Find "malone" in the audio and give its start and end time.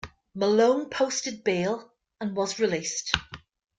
0.33-0.89